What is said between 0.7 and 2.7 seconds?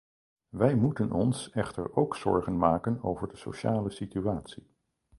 moeten ons echter ook zorgen